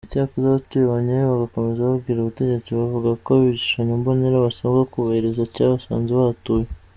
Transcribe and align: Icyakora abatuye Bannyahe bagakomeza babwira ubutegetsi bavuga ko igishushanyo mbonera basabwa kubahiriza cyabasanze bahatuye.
Icyakora 0.07 0.45
abatuye 0.47 0.83
Bannyahe 0.91 1.23
bagakomeza 1.31 1.87
babwira 1.89 2.17
ubutegetsi 2.21 2.69
bavuga 2.79 3.09
ko 3.25 3.31
igishushanyo 3.39 3.93
mbonera 3.99 4.45
basabwa 4.45 4.81
kubahiriza 4.91 5.43
cyabasanze 5.53 6.11
bahatuye. 6.19 6.67